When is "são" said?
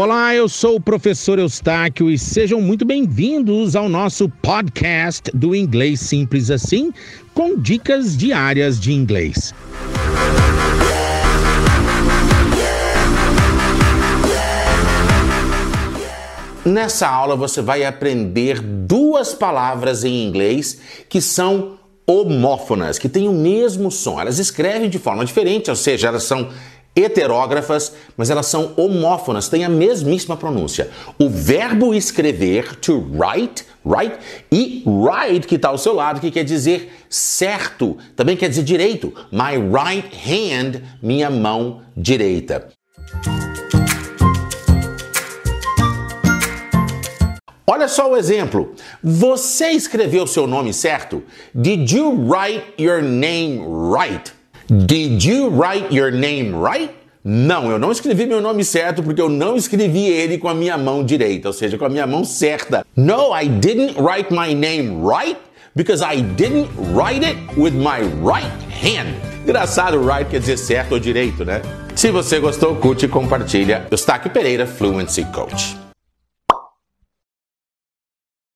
21.20-21.76, 26.22-26.48, 28.46-28.72